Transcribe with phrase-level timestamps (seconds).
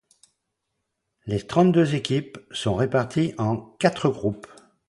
[1.27, 4.47] Les trente-deux équipes sont réparties en quatre groupes.